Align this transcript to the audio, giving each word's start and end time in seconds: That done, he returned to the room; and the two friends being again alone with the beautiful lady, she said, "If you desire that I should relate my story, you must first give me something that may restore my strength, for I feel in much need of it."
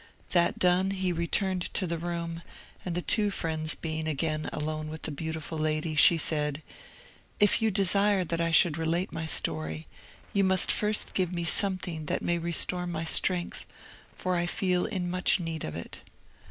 That 0.31 0.57
done, 0.57 0.89
he 0.89 1.13
returned 1.13 1.71
to 1.75 1.85
the 1.85 1.99
room; 1.99 2.41
and 2.83 2.95
the 2.95 3.03
two 3.03 3.29
friends 3.29 3.75
being 3.75 4.07
again 4.07 4.49
alone 4.51 4.89
with 4.89 5.03
the 5.03 5.11
beautiful 5.11 5.59
lady, 5.59 5.93
she 5.93 6.17
said, 6.17 6.63
"If 7.39 7.61
you 7.61 7.69
desire 7.69 8.23
that 8.23 8.41
I 8.41 8.49
should 8.49 8.79
relate 8.79 9.11
my 9.11 9.27
story, 9.27 9.85
you 10.33 10.43
must 10.43 10.71
first 10.71 11.13
give 11.13 11.31
me 11.31 11.43
something 11.43 12.07
that 12.07 12.23
may 12.23 12.39
restore 12.39 12.87
my 12.87 13.03
strength, 13.03 13.67
for 14.15 14.35
I 14.35 14.47
feel 14.47 14.87
in 14.87 15.07
much 15.07 15.39
need 15.39 15.63
of 15.63 15.75
it." 15.75 16.01